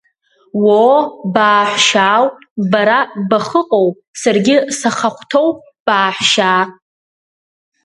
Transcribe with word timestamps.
Уоо, 0.63 0.97
бааҳәшьаау, 1.33 2.25
бара 2.71 2.99
бахыҟоуп 3.29 3.95
саргьы 4.21 4.55
сахахәҭоу, 4.77 5.49
бааҳәшьаа! 5.85 6.63